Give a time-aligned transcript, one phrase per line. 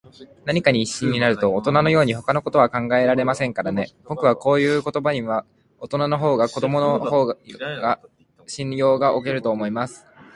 [0.45, 3.91] 何かに一心になると、おとなのように、ほかのことは考えませんからね。
[4.05, 5.45] ぼくはこういうばあいには、
[5.79, 7.27] おとなよりも子どものほう
[7.75, 7.99] が
[8.47, 10.07] 信用がおけると思います。